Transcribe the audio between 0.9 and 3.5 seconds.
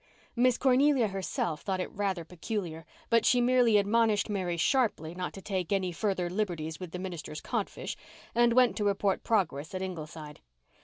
herself thought it rather peculiar, but she